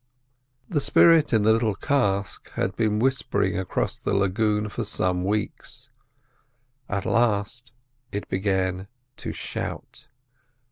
[0.67, 5.91] The spirit in the little cask had been whispering across the lagoon for some weeks;
[6.89, 7.71] at last
[8.11, 8.87] it began
[9.17, 10.07] to shout.